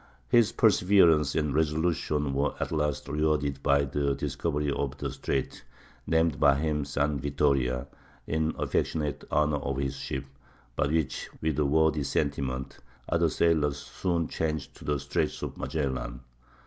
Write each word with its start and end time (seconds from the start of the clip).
His 0.29 0.51
perseverance 0.51 1.35
and 1.35 1.53
resolution 1.53 2.33
were 2.33 2.55
at 2.59 2.71
last 2.71 3.07
rewarded 3.07 3.61
by 3.61 3.83
the 3.83 4.15
discovery 4.15 4.71
of 4.71 4.97
the 4.97 5.11
Strait 5.11 5.63
named 6.07 6.39
by 6.39 6.55
him 6.55 6.85
San 6.85 7.19
Vittoria, 7.19 7.85
in 8.25 8.55
affectionate 8.57 9.23
honor 9.29 9.57
of 9.57 9.77
his 9.77 9.95
ship; 9.97 10.25
but 10.75 10.89
which, 10.89 11.29
with 11.39 11.59
a 11.59 11.65
worthy 11.67 12.01
sentiment, 12.01 12.79
other 13.07 13.29
sailors 13.29 13.77
soon 13.77 14.27
changed 14.27 14.73
to 14.77 14.85
the 14.85 14.99
Straits 14.99 15.43
of 15.43 15.55
Magellan. 15.55 16.21